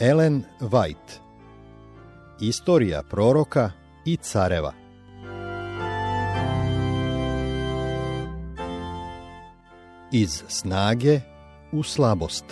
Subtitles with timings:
[0.00, 1.20] Ellen White.
[2.40, 3.70] Istorija proroka
[4.04, 4.72] i careva.
[10.12, 11.20] Iz snage
[11.72, 12.44] u slabost.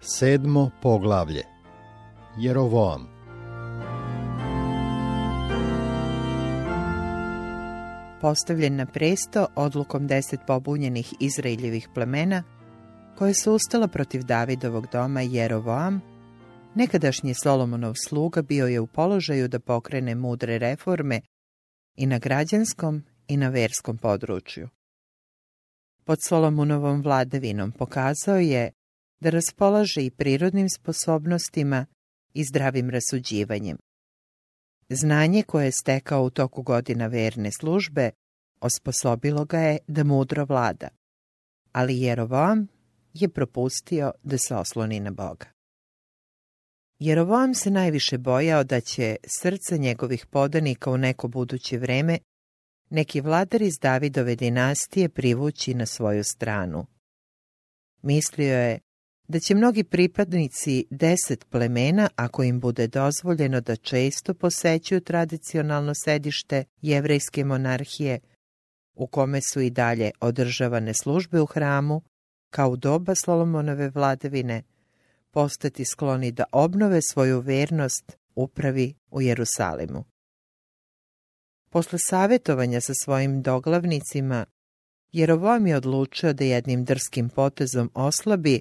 [0.00, 1.42] Sedmo poglavlje.
[2.38, 3.08] Jerovoam.
[8.20, 12.42] Postavljen na presto odlukom deset pobunjenih Izraeljevih plemena,
[13.18, 16.00] koje su ustala protiv Davidovog doma Jerovoam,
[16.74, 21.20] nekadašnji Solomonov sluga bio je u položaju da pokrene mudre reforme
[21.94, 24.68] i na građanskom i na verskom području.
[26.04, 28.72] Pod Solomonovom vladavinom pokazao je
[29.20, 31.86] da raspolaže i prirodnim sposobnostima
[32.34, 33.78] i zdravim rasuđivanjem.
[34.88, 38.10] Znanje koje je stekao u toku godina verne službe
[38.60, 40.88] osposobilo ga je da mudro vlada,
[41.72, 42.75] ali Jerovam
[43.22, 45.46] je propustio da se osloni na Boga.
[46.98, 52.18] Jerovam se najviše bojao da će srca njegovih podanika u neko buduće vreme
[52.90, 56.86] neki vladar iz Davidove dinastije privući na svoju stranu.
[58.02, 58.78] Mislio je
[59.28, 66.64] da će mnogi pripadnici deset plemena, ako im bude dozvoljeno da često posećuju tradicionalno sedište
[66.82, 68.20] jevrejske monarhije,
[68.94, 72.02] u kome su i dalje održavane službe u hramu,
[72.50, 74.62] kao u doba Solomonove vladavine,
[75.30, 80.04] postati skloni da obnove svoju vernost upravi u Jerusalimu.
[81.70, 84.46] Posle savjetovanja sa svojim doglavnicima,
[85.12, 88.60] Jerovom je odlučio da jednim drskim potezom oslabi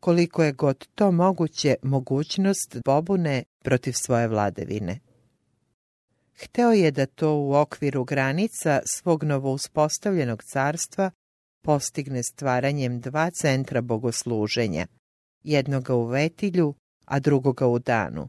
[0.00, 5.00] koliko je god to moguće mogućnost pobune protiv svoje vladevine.
[6.34, 11.10] Hteo je da to u okviru granica svog novo uspostavljenog carstva
[11.62, 14.86] postigne stvaranjem dva centra bogosluženja,
[15.44, 16.74] jednoga u Vetilju,
[17.04, 18.28] a drugoga u Danu.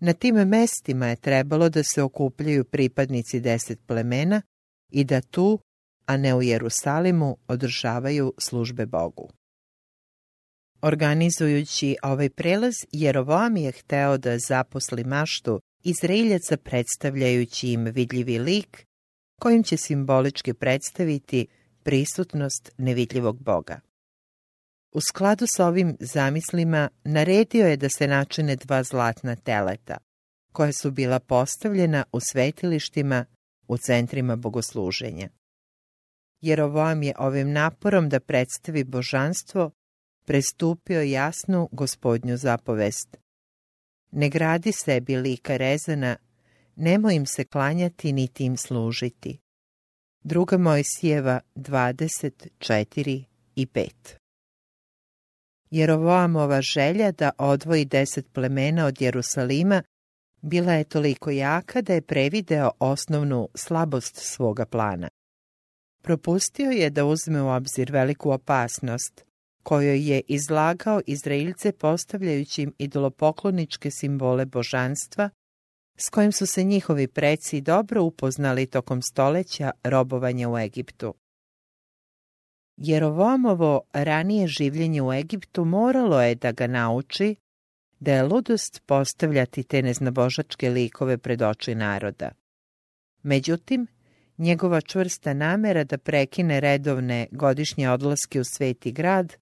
[0.00, 4.42] Na tim mestima je trebalo da se okupljaju pripadnici deset plemena
[4.90, 5.58] i da tu,
[6.06, 9.28] a ne u Jerusalimu, održavaju službe Bogu.
[10.82, 18.86] Organizujući ovaj prelaz, Jerovoam je hteo da zaposli maštu Izraeljaca predstavljajući im vidljivi lik,
[19.40, 21.46] kojim će simbolički predstaviti
[21.84, 23.80] prisutnost nevidljivog Boga.
[24.92, 29.98] U skladu s ovim zamislima naredio je da se načine dva zlatna teleta,
[30.52, 33.24] koja su bila postavljena u svetilištima
[33.68, 35.28] u centrima bogosluženja.
[36.40, 39.70] Jerovoam je ovim naporom da predstavi božanstvo
[40.24, 43.16] prestupio jasnu gospodnju zapovest.
[44.10, 46.16] Ne gradi sebi lika rezana,
[46.76, 49.38] nemoj im se klanjati niti im služiti.
[50.24, 53.24] Druga Mojsijeva 24
[53.56, 53.90] i 5
[55.70, 59.82] Jerovoamova želja da odvoji deset plemena od Jerusalima
[60.42, 65.08] bila je toliko jaka da je prevideo osnovnu slabost svoga plana.
[66.02, 69.24] Propustio je da uzme u obzir veliku opasnost,
[69.62, 75.30] kojoj je izlagao Izraelce postavljajući im idolopokloničke simbole božanstva,
[75.96, 81.14] s kojim su se njihovi preci dobro upoznali tokom stoleća robovanja u Egiptu.
[82.76, 87.36] Jerovomovo ranije življenje u Egiptu moralo je da ga nauči
[88.00, 92.30] da je ludost postavljati te neznabožačke likove pred oči naroda.
[93.22, 93.86] Međutim,
[94.38, 99.36] njegova čvrsta namera da prekine redovne godišnje odlaske u sveti grad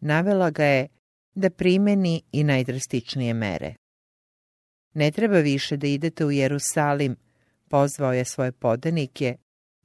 [0.00, 0.88] navela ga je
[1.34, 3.74] da primeni i najdrastičnije mere.
[4.94, 7.16] Ne treba više da idete u Jerusalim,
[7.68, 9.36] pozvao je svoje podanike,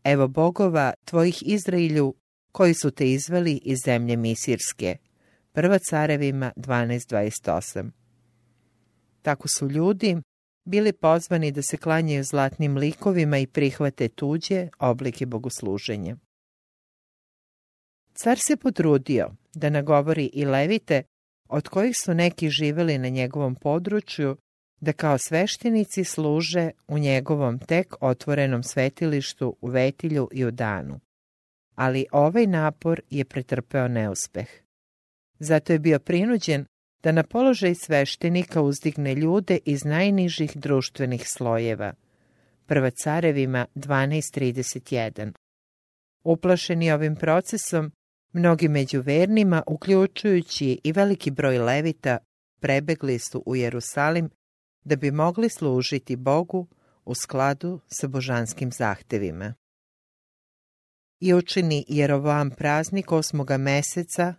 [0.04, 2.16] evo bogova tvojih Izrailju
[2.52, 4.98] koji su te izveli iz zemlje Misirske.
[5.52, 7.90] Prva carevima 12.28
[9.22, 10.18] Tako su ljudi
[10.66, 16.18] bili pozvani da se klanjaju zlatnim likovima i prihvate tuđe oblike bogosluženja.
[18.14, 21.04] Car se potrudio da nagovori i levite,
[21.50, 24.38] od kojih su neki živeli na njegovom području,
[24.84, 31.00] da kao sveštenici služe u njegovom tek otvorenom svetilištu u Vetilju i u Danu.
[31.76, 34.48] Ali ovaj napor je pretrpeo neuspeh.
[35.40, 36.66] Zato je bio prinuđen
[37.04, 41.94] da na položaj sveštenika uzdigne ljude iz najnižih društvenih slojeva.
[42.66, 45.32] Prva carevima 12.31.
[46.24, 47.92] Uplašeni ovim procesom,
[48.34, 52.18] Mnogi među vernima, uključujući i veliki broj levita,
[52.60, 54.30] prebegli su u Jerusalim
[54.84, 56.68] da bi mogli služiti Bogu
[57.06, 59.54] u skladu sa božanskim zahtevima.
[61.20, 64.34] I učini Jerovam praznik osmoga meseca,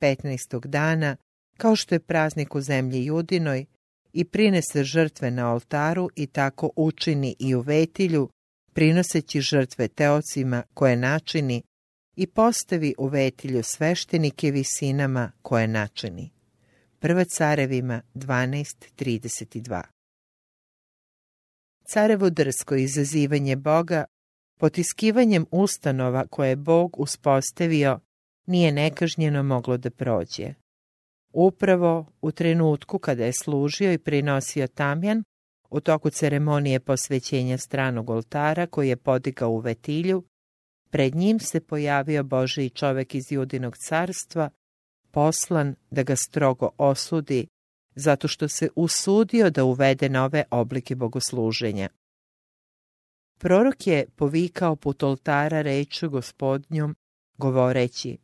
[0.00, 0.66] 15.
[0.66, 1.16] dana,
[1.56, 3.66] kao što je praznik u zemlji Judinoj,
[4.14, 8.28] i prinese žrtve na oltaru i tako učini i u vetilju,
[8.72, 11.62] prinoseći žrtve teocima koje načini
[12.16, 16.30] i postavi u vetilju sveštenike visinama koje načini.
[17.04, 19.82] Prva carevima 12.32
[21.88, 24.04] Carevo drsko izazivanje Boga
[24.60, 28.00] potiskivanjem ustanova koje je Bog uspostavio
[28.46, 30.54] nije nekažnjeno moglo da prođe.
[31.32, 35.22] Upravo u trenutku kada je služio i prinosio tamjan,
[35.70, 40.24] u toku ceremonije posvećenja stranog oltara koji je podigao u vetilju,
[40.90, 44.50] pred njim se pojavio Božiji čovek iz Judinog carstva,
[45.14, 47.46] poslan da ga strogo osudi,
[47.94, 51.88] zato što se usudio da uvede nove oblike bogosluženja.
[53.38, 56.96] Prorok je povikao put oltara reču gospodnjom,
[57.38, 58.18] govoreći,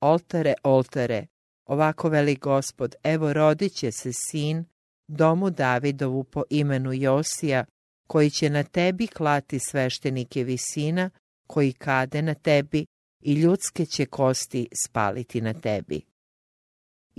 [0.00, 1.26] Oltare, oltare,
[1.66, 4.64] ovako veli gospod, evo rodit će se sin,
[5.08, 7.64] domu Davidovu po imenu Josija,
[8.06, 11.10] koji će na tebi klati sveštenike visina,
[11.46, 12.86] koji kade na tebi
[13.20, 16.09] i ljudske će kosti spaliti na tebi.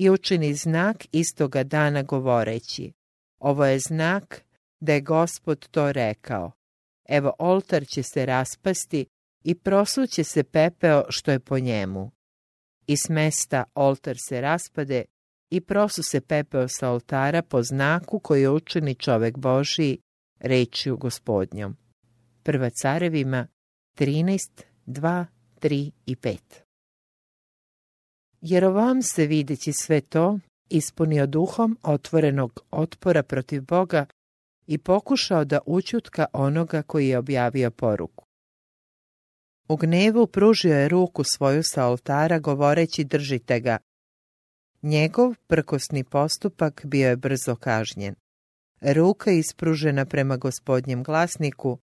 [0.02, 2.92] I učini znak istoga dana govoreći,
[3.40, 4.46] ovo je znak
[4.80, 6.52] da je gospod to rekao.
[7.10, 9.06] Evo oltar će se raspasti
[9.44, 12.12] i prosuće se pepeo što je po njemu.
[12.88, 15.06] I s mesta oltar se raspade
[15.50, 19.98] i prosu se pepeo sa oltara po znaku koji učini čovek Božiji
[20.40, 21.78] rečju gospodnjom.
[22.44, 23.48] Prva carevima
[23.98, 24.38] 13,
[24.86, 25.26] 2,
[25.62, 26.61] 3 i 5
[28.42, 30.40] Jerovam se videći sve to
[30.70, 34.06] ispunio duhom otvorenog otpora protiv Boga
[34.68, 38.26] i pokušao da učutka onoga koji je objavio poruku.
[39.70, 43.78] U gnevu pružio je ruku svoju sa oltara govoreći držite ga.
[44.82, 48.16] Njegov prkosni postupak bio je brzo kažnjen.
[48.82, 51.78] Ruka ispružena prema gospodnjem glasniku,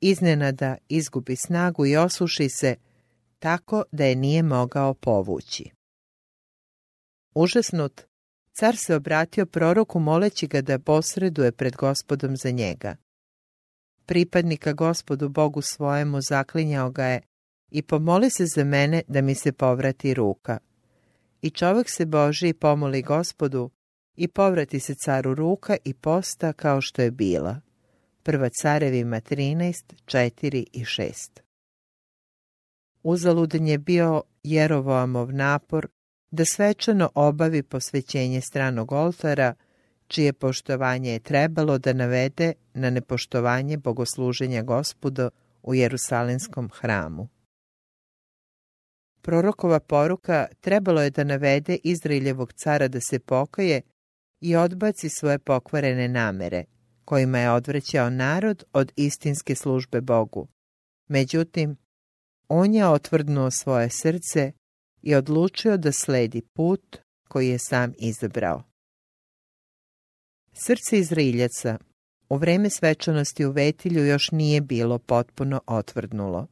[0.00, 2.76] iznenada izgubi snagu i osuši se,
[3.38, 5.70] tako da je nije mogao povući.
[7.34, 8.02] Užasnut,
[8.52, 12.96] car se obratio proroku moleći ga da posreduje pred gospodom za njega.
[14.06, 17.20] Pripadnika gospodu Bogu svojemu zaklinjao ga je
[17.70, 20.58] i pomoli se za mene da mi se povrati ruka.
[21.42, 23.70] I čovjek se Boži pomoli gospodu
[24.16, 27.60] i povrati se caru ruka i posta kao što je bila.
[28.22, 31.40] Prva carevima 13, 4 i 6.
[33.02, 35.88] Uzaludan je bio Jerovoamov napor
[36.30, 39.54] da svečano obavi posvećenje stranog oltara,
[40.06, 45.30] čije poštovanje je trebalo da navede na nepoštovanje bogosluženja gospoda
[45.62, 47.28] u Jerusalimskom hramu.
[49.22, 53.82] Prorokova poruka trebalo je da navede Izraeljevog cara da se pokaje
[54.40, 56.64] i odbaci svoje pokvarene namere,
[57.04, 60.48] kojima je odvrećao narod od istinske službe Bogu.
[61.08, 61.76] Međutim,
[62.48, 64.52] on je otvrdnuo svoje srce
[65.02, 66.96] i odlučio da sledi put
[67.28, 68.62] koji je sam izabrao.
[70.52, 71.78] Srce Izraeljaca
[72.28, 76.46] u vreme svečanosti u Vetilju još nije bilo potpuno otvrdnulo.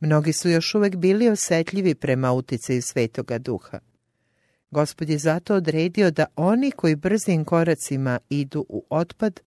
[0.00, 3.78] Mnogi su još uvek bili osjetljivi prema uticaju svetoga duha.
[4.70, 9.40] Gospod je zato odredio da oni koji brzim koracima idu u otpad,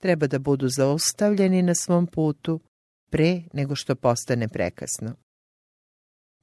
[0.00, 2.60] treba da budu zaustavljeni na svom putu
[3.10, 5.25] pre nego što postane prekasno.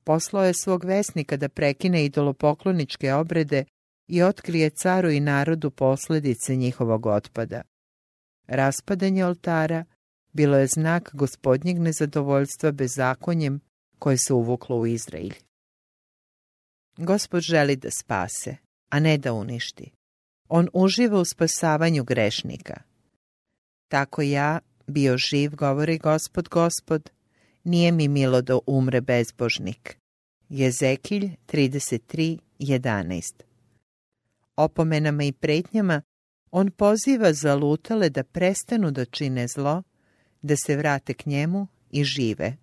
[0.03, 3.65] Poslao je svog vesnika da prekine idolopokloničke obrede
[4.07, 7.62] i otkrije caru i narodu posljedice njihovog otpada.
[8.48, 9.86] Raspadanje oltara
[10.33, 13.60] bilo je znak gospodnjeg nezadovoljstva bezakonjem
[14.00, 15.33] koje se uvuklo u Izraelj.
[16.98, 18.55] Gospod želi da spase,
[18.89, 19.91] a ne da uništi.
[20.50, 22.81] On uživa u spasavanju grešnika.
[23.88, 27.10] Tako ja, bio živ, govori gospod, gospod,
[27.63, 29.98] nije mi milo da umre bezbožnik.
[30.50, 33.34] Jezekilj 33.11
[34.55, 36.01] Opomenama i pretnjama
[36.51, 39.84] on poziva zalutale da prestanu da čine zlo,
[40.41, 42.58] da se vrate k njemu i žive.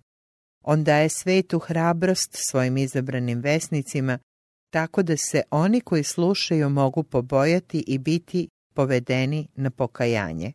[0.62, 4.18] On daje svetu hrabrost svojim izabranim vesnicima,
[4.70, 10.52] tako da se oni koji slušaju mogu pobojati i biti povedeni na pokajanje.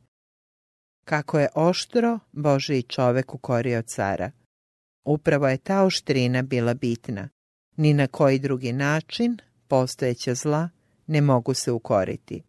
[1.06, 4.32] Kako je oštro Boži čovek ukorio cara.
[5.06, 7.30] Upravo je ta oštrina bila bitna.
[7.78, 10.70] Ni na koji drugi način postojeća zla
[11.08, 12.44] ne mogu se ukoriti.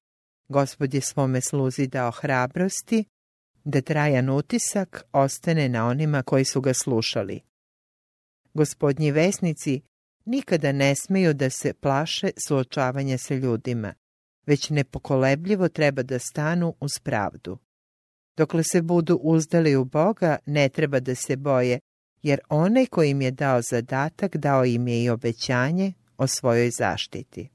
[0.49, 3.05] Gospod je svome sluzi dao hrabrosti
[3.65, 7.41] da trajan utisak ostane na onima koji su ga slušali.
[8.55, 9.81] Gospodnji vesnici
[10.25, 13.95] nikada ne smiju da se plaše suočavanja sa ljudima,
[14.47, 17.59] već nepokolebljivo treba da stanu uz pravdu.
[18.37, 21.79] Dokle se budu uzdali u Boga, ne treba da se boje,
[22.23, 27.49] jer onaj koji im je dao zadatak, dao im je i obećanje o svojoj zaštiti.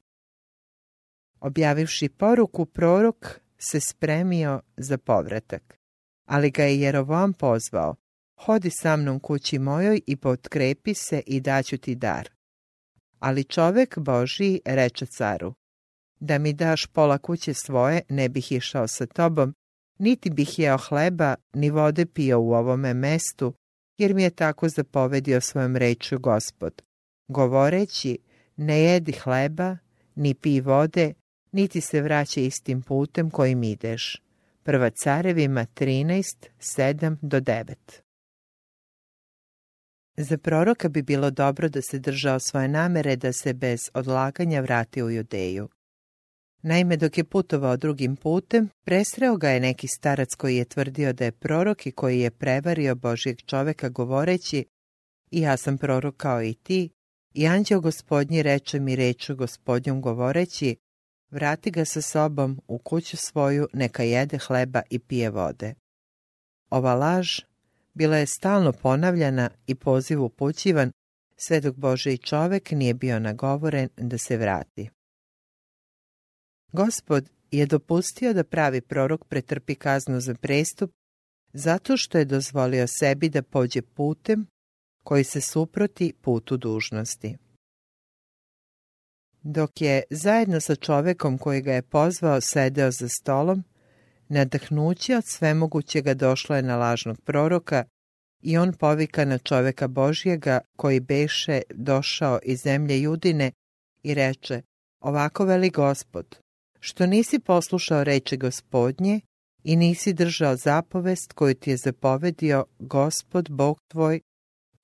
[1.39, 5.77] Objavivši poruku, prorok se spremio za povratak,
[6.25, 7.95] ali ga je Jerovam pozvao,
[8.39, 12.29] hodi sa mnom kući mojoj i potkrepi se i daću ti dar.
[13.19, 15.53] Ali čovek Boži reče caru,
[16.19, 19.53] da mi daš pola kuće svoje, ne bih išao sa tobom,
[20.01, 23.53] niti bih jeo hleba, ni vode pio u ovome mestu,
[23.98, 26.81] jer mi je tako zapovedio svojom rečju gospod,
[27.27, 28.17] govoreći,
[28.58, 29.77] ne jedi hleba,
[30.15, 31.13] ni pi vode,
[31.51, 34.22] niti se vraća istim putem kojim ideš.
[34.63, 37.75] Prva carevima 13, 7 do 9.
[40.17, 45.03] Za proroka bi bilo dobro da se držao svoje namere da se bez odlaganja vrati
[45.03, 45.70] u Judeju.
[46.63, 51.25] Naime, dok je putovao drugim putem, presreo ga je neki starac koji je tvrdio da
[51.25, 54.65] je prorok i koji je prevario Božijeg čoveka govoreći
[55.32, 56.89] i ja sam prorok kao i ti,
[57.34, 60.75] i anđeo gospodnji reče mi reču gospodnjom govoreći
[61.32, 65.74] vrati ga sa sobom u kuću svoju, neka jede hleba i pije vode.
[66.70, 67.27] Ova laž
[67.94, 70.91] bila je stalno ponavljana i poziv upućivan,
[71.36, 74.89] sve dok Bože i čovek nije bio nagovoren da se vrati.
[76.72, 80.92] Gospod je dopustio da pravi prorok pretrpi kaznu za prestup
[81.54, 84.48] zato što je dozvolio sebi da pođe putem
[85.04, 87.38] koji se suproti putu dužnosti.
[89.44, 93.63] Dok je zajedno sa čovekom koji ga je pozvao sedeo za stolom,
[94.30, 97.84] nadahnuće od svemogućega došlo je na lažnog proroka
[98.42, 103.51] i on povika na čoveka Božjega koji beše došao iz zemlje Judine
[104.04, 104.62] i reče,
[105.00, 106.38] ovako veli gospod,
[106.83, 109.21] što nisi poslušao reči gospodnje
[109.63, 114.21] i nisi držao zapovest koju ti je zapovedio gospod Bog tvoj,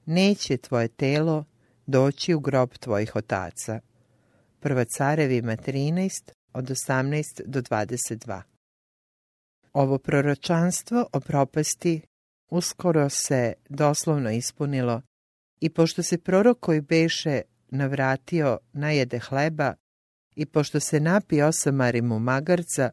[0.06, 1.46] neće tvoje telo
[1.86, 3.80] doći u grob tvojih otaca.
[4.60, 8.42] Prva carevima 13 od 18 do 22.
[9.74, 12.02] Ovo proročanstvo o propasti
[12.50, 15.02] uskoro se doslovno ispunilo
[15.60, 19.74] i pošto se prorok koji beše navratio najede hleba
[20.38, 22.90] i pošto se napi osamari mu magarca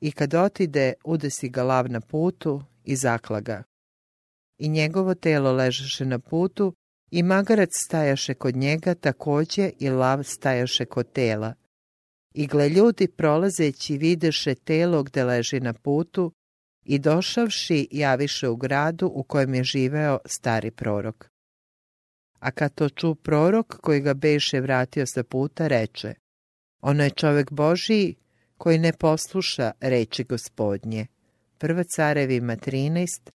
[0.00, 3.62] i kad otide udesi ga lav na putu i zaklaga.
[4.58, 6.74] I njegovo telo ležaše na putu
[7.10, 11.54] i magarac stajaše kod njega takođe i lav stajaše kod tela.
[12.34, 16.32] I gle ljudi prolazeći videše telo gde leži na putu
[16.84, 21.28] i došavši javiše u gradu u kojem je živeo stari prorok.
[22.40, 26.21] A kad to ču prorok koji ga beše vratio sa puta, reče
[26.82, 28.14] Ono je čovek Božiji
[28.58, 31.06] koji ne posluša reči gospodnje.
[31.58, 33.30] Prva carevima 13,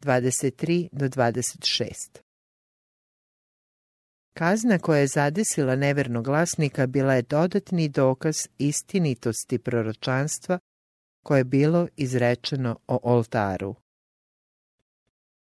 [0.00, 1.94] 23 do 26.
[4.34, 10.58] Kazna koja je zadesila nevernog glasnika bila je dodatni dokaz istinitosti proročanstva
[11.22, 13.74] koje je bilo izrečeno o oltaru.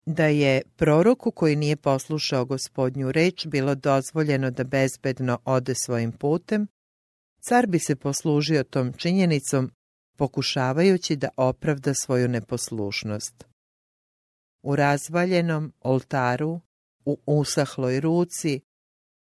[0.07, 6.67] Da je proroku koji nije poslušao gospodnju reč bilo dozvoljeno da bezbedno ode svojim putem,
[7.49, 9.71] car bi se poslužio tom činjenicom
[10.17, 13.45] pokušavajući da opravda svoju neposlušnost.
[14.62, 16.61] U razvaljenom oltaru,
[17.05, 18.61] u usahloj ruci,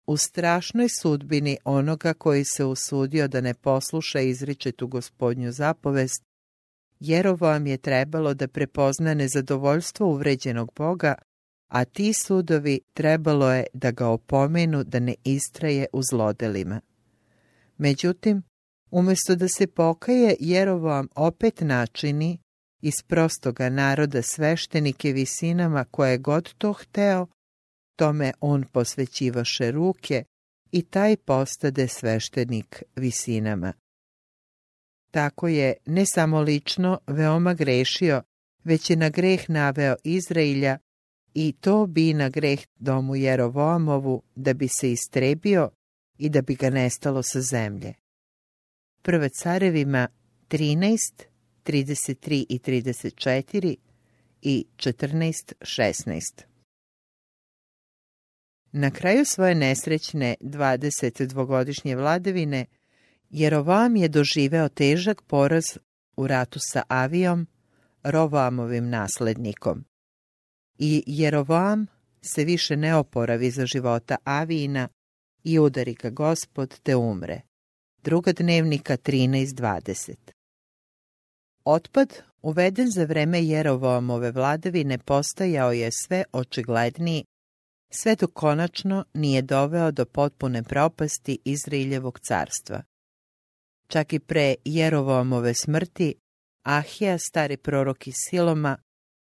[0.07, 6.23] u strašnoj sudbini onoga koji se usudio da ne posluša izričetu gospodnju zapovest,
[6.99, 11.15] Jerovoam je trebalo da prepozna nezadovoljstvo uvređenog Boga,
[11.67, 16.81] a ti sudovi trebalo je da ga opomenu da ne istraje u zlodelima.
[17.77, 18.43] Međutim,
[18.91, 22.37] umesto da se pokaje, Jerovoam opet načini
[22.81, 27.27] iz prostoga naroda sveštenike visinama koje god to hteo,
[27.95, 30.23] tome on posvećivaše ruke
[30.71, 33.73] i taj postade sveštenik visinama.
[35.11, 38.21] Tako je ne samo lično veoma grešio,
[38.63, 40.77] već je na greh naveo Izrailja
[41.33, 45.69] i to bi na greh domu Jerovoamovu da bi se istrebio
[46.17, 47.93] i da bi ga nestalo sa zemlje.
[49.01, 50.07] Prve carevima
[50.49, 51.23] 13,
[51.65, 53.75] 33 i 34
[54.41, 56.21] i 14, 16.
[58.71, 62.65] Na kraju svoje nesrećne 22-godišnje vladavine,
[63.29, 65.63] Jerovam je doživeo težak poraz
[66.17, 67.47] u ratu sa Avijom,
[68.03, 69.85] Rovamovim naslednikom.
[70.77, 71.87] I Jerovam
[72.21, 74.87] se više ne oporavi za života Avijina
[75.45, 77.41] i udari ga gospod te umre.
[78.03, 80.15] Druga dnevnika 13.20
[81.65, 87.25] Otpad, uveden za vreme Jerovoamove vladavine, postajao je sve očigledniji,
[87.91, 92.83] sve dok konačno nije doveo do potpune propasti Izraeljevog carstva.
[93.87, 96.15] Čak i pre Jerovoamove smrti,
[96.63, 98.77] Ahija, stari prorok iz Siloma,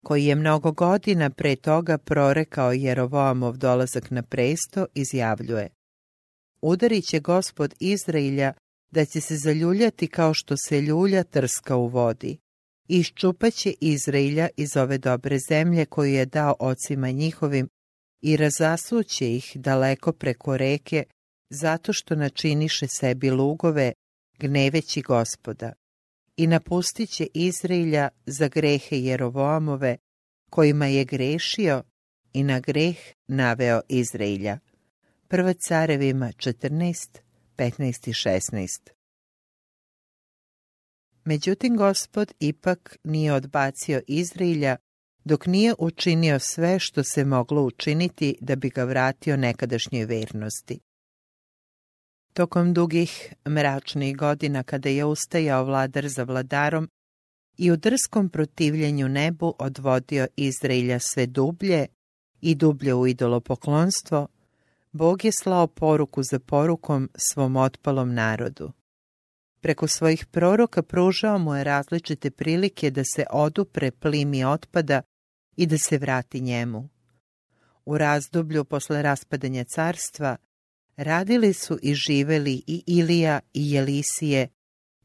[0.05, 5.69] koji je mnogo godina pre toga prorekao Jerovoamov dolazak na presto, izjavljuje
[6.61, 8.53] Udarit će gospod Izrailja
[8.91, 12.37] da će se zaljuljati kao što se ljulja trska u vodi.
[12.87, 17.67] Iščupaće Izrailja iz ove dobre zemlje koju je dao ocima njihovim
[18.21, 21.03] i razasuće ih daleko preko reke
[21.49, 23.93] zato što načiniše sebi lugove
[24.39, 25.73] gneveći gospoda
[26.37, 29.97] i napustit će Izrailja za grehe Jerovoamove,
[30.49, 31.83] kojima je grešio
[32.33, 34.59] i na greh naveo Izrailja.
[35.31, 37.19] Prva carevima 14,
[37.57, 38.89] 15 i 16.
[41.25, 44.77] Međutim, gospod ipak nije odbacio Izrailja
[45.23, 50.79] dok nije učinio sve što se moglo učiniti da bi ga vratio nekadašnjoj vernosti.
[52.33, 56.89] Tokom dugih mračnih godina kada je ustajao vladar za vladarom
[57.57, 61.87] i u drskom protivljenju nebu odvodio Izraelja sve dublje
[62.41, 64.27] i dublje u idolopoklonstvo,
[64.91, 68.71] Bog je slao poruku za porukom svom otpalom narodu.
[69.61, 75.01] Preko svojih proroka pružao mu je različite prilike da se odupre plimi otpada
[75.55, 76.89] i da se vrati njemu.
[77.85, 80.37] U razdoblju posle raspadanja carstva
[80.97, 84.47] radili su i živeli i Ilija i Jelisije,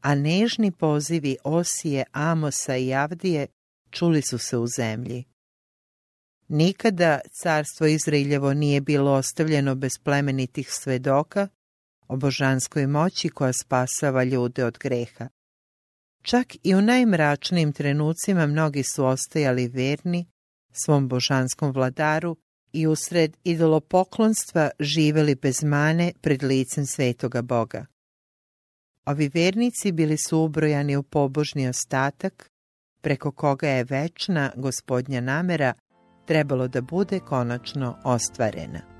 [0.01, 3.47] a nežni pozivi Osije, Amosa i Avdije
[3.89, 5.25] čuli su se u zemlji.
[6.47, 11.47] Nikada carstvo Izraeljevo nije bilo ostavljeno bez plemenitih svedoka
[12.07, 15.29] o božanskoj moći koja spasava ljude od greha.
[16.21, 20.25] Čak i u najmračnijim trenucima mnogi su ostajali verni
[20.71, 22.37] svom božanskom vladaru
[22.73, 27.85] i usred idolopoklonstva živeli bez mane pred licem svetoga Boga.
[29.05, 32.49] Ovi vernici bili su ubrojani u pobožni ostatak,
[33.01, 35.73] preko koga je večna gospodnja namera
[36.27, 38.96] trebalo da bude konačno ostvarena.